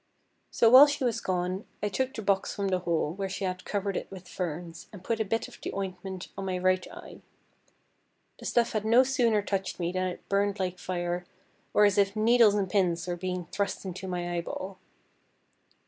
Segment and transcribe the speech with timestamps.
[0.49, 3.63] So while she was gone, I took the box from the hole, where she had
[3.65, 7.21] covered it with ferns, and put a bit of the ointment on my right eye.
[8.39, 11.27] The stuff had no sooner touched me than it burned like fire,
[11.71, 14.79] or as if needles and pins were being thrust into my eyeball.